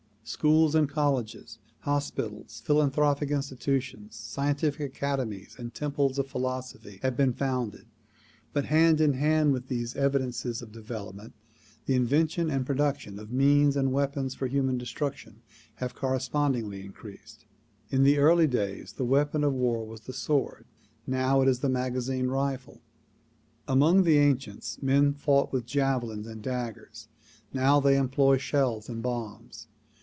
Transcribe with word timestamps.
Schools 0.23 0.75
and 0.75 0.87
colleges, 0.87 1.59
hospitals, 1.79 2.61
philan 2.65 2.89
thropic 2.93 3.31
institutions, 3.31 4.15
scientific 4.15 4.79
academies 4.79 5.57
and 5.59 5.73
temples 5.73 6.17
of 6.17 6.27
philosophy 6.27 6.99
have 7.01 7.17
been 7.17 7.33
founded, 7.33 7.85
but 8.53 8.65
hand 8.65 9.01
in 9.01 9.13
hand 9.13 9.51
with 9.51 9.67
these 9.67 9.93
evidences 9.97 10.61
of 10.61 10.71
development, 10.71 11.33
the 11.85 11.95
invention 11.95 12.49
and 12.49 12.65
production 12.65 13.19
of 13.19 13.31
means 13.33 13.75
and 13.75 13.91
weapons 13.91 14.33
for 14.33 14.47
human 14.47 14.77
destruction 14.77 15.41
have 15.75 15.95
correspondingly 15.95 16.85
increased. 16.85 17.43
In 17.89 18.07
early 18.15 18.47
days 18.47 18.93
the 18.93 19.03
weapon 19.03 19.43
of 19.43 19.53
war 19.53 19.85
was 19.85 20.01
the 20.01 20.13
sword; 20.13 20.65
now 21.05 21.41
it 21.41 21.49
is 21.49 21.59
the 21.59 21.67
magazine 21.67 22.27
rifle. 22.27 22.79
Among 23.67 24.03
the 24.03 24.17
ancients 24.19 24.81
men 24.81 25.13
fought 25.13 25.51
with 25.51 25.65
javelins 25.65 26.27
and 26.27 26.41
daggers; 26.41 27.09
now 27.53 27.81
they 27.81 27.97
employ 27.97 28.37
shells 28.37 28.87
and 28.87 29.01
bombs. 29.03 29.67